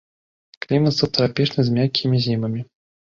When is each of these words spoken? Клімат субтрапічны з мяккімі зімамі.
Клімат 0.65 0.97
субтрапічны 0.99 1.61
з 1.67 1.77
мяккімі 1.79 2.17
зімамі. 2.29 2.61